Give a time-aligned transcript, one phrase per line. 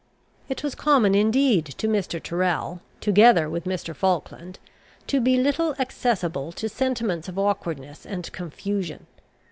[0.49, 2.19] It was common indeed to Mr.
[2.19, 3.95] Tyrrel, together with Mr.
[3.95, 4.57] Falkland,
[5.05, 9.05] to be little accessible to sentiments of awkwardness and confusion.